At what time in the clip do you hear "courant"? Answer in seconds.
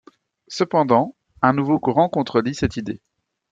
1.79-2.09